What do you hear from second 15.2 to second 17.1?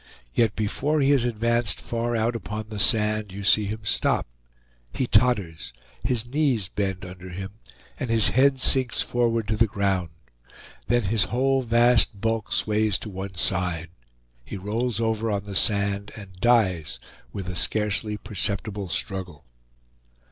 on the sand, and dies